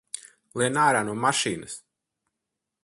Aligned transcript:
Lien 0.61 0.79
ārā 0.85 1.03
no 1.11 1.15
mašīnas! 1.27 1.75